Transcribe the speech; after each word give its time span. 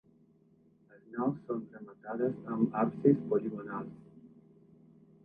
Les 0.93 1.03
naus 1.17 1.35
són 1.49 1.59
rematades 1.73 2.39
amb 2.55 2.79
absis 2.85 3.21
poligonals. 3.35 4.09